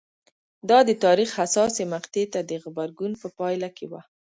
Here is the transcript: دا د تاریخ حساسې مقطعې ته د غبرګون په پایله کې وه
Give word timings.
دا 0.69 0.79
د 0.89 0.91
تاریخ 1.05 1.29
حساسې 1.39 1.83
مقطعې 1.93 2.25
ته 2.33 2.39
د 2.49 2.51
غبرګون 2.63 3.13
په 3.21 3.27
پایله 3.37 3.69
کې 3.77 3.85
وه 3.91 4.01